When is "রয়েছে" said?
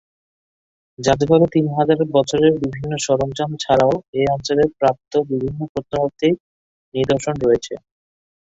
7.43-7.73